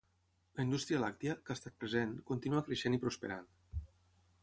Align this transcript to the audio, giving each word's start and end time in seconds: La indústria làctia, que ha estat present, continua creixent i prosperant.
La 0.59 0.63
indústria 0.67 1.01
làctia, 1.03 1.35
que 1.45 1.55
ha 1.55 1.59
estat 1.59 1.77
present, 1.85 2.17
continua 2.33 2.65
creixent 2.71 2.99
i 2.99 3.05
prosperant. 3.07 3.49